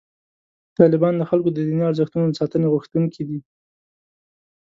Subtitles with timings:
[0.79, 3.39] طالبان د خلکو د دیني ارزښتونو د ساتنې غوښتونکي دي.